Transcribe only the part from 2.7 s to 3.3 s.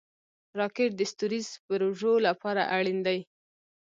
اړین دی